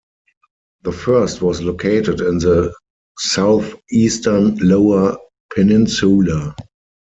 [0.81, 2.73] The first was located in the
[3.19, 5.15] southeastern Lower
[5.53, 6.55] Peninsula.